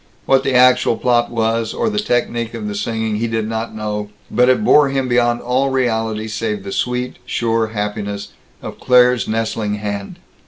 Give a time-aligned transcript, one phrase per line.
[0.25, 4.09] What the actual plot was, or the technique of the singing, he did not know,
[4.31, 8.29] but it bore him beyond all reality save the sweet, sure happiness
[8.63, 10.17] of Claire's nestling hand.